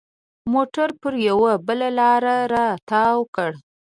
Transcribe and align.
موټر 0.53 0.89
پر 1.01 1.13
یوه 1.27 1.51
بله 1.67 1.87
لاره 1.99 2.37
را 2.53 2.67
تاو 2.89 3.21
کړ. 3.35 3.51